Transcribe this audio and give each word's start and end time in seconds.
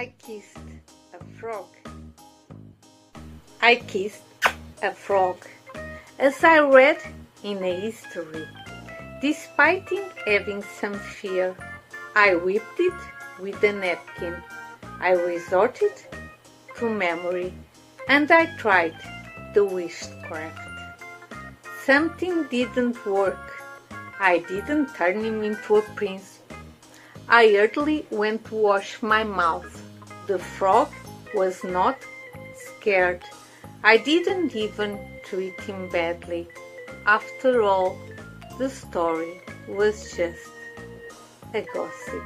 I 0.00 0.14
kissed 0.18 0.56
a 1.12 1.22
frog. 1.38 1.66
I 3.60 3.74
kissed 3.74 4.22
a 4.82 4.92
frog. 4.94 5.36
As 6.18 6.42
I 6.42 6.60
read 6.60 6.96
in 7.44 7.62
a 7.62 7.80
history, 7.80 8.48
despite 9.20 9.90
having 10.26 10.62
some 10.80 10.94
fear, 10.94 11.54
I 12.16 12.34
whipped 12.34 12.80
it 12.80 12.98
with 13.42 13.62
a 13.62 13.74
napkin. 13.74 14.42
I 15.00 15.10
resorted 15.10 15.92
to 16.78 16.88
memory 16.88 17.52
and 18.08 18.32
I 18.32 18.46
tried 18.56 18.96
the 19.52 19.66
witchcraft. 19.66 20.66
Something 21.84 22.44
didn't 22.44 23.04
work. 23.04 23.52
I 24.18 24.38
didn't 24.48 24.94
turn 24.94 25.22
him 25.22 25.42
into 25.42 25.76
a 25.76 25.82
prince. 25.94 26.38
I 27.28 27.48
hurriedly 27.48 28.06
went 28.10 28.46
to 28.46 28.54
wash 28.54 29.02
my 29.02 29.24
mouth. 29.24 29.89
The 30.30 30.38
frog 30.38 30.92
was 31.34 31.64
not 31.64 31.98
scared. 32.54 33.24
I 33.82 33.96
didn't 33.96 34.54
even 34.54 34.96
treat 35.24 35.60
him 35.62 35.88
badly. 35.88 36.46
After 37.04 37.62
all, 37.62 37.98
the 38.56 38.70
story 38.70 39.40
was 39.66 40.16
just 40.16 40.46
a 41.52 41.62
gossip. 41.74 42.22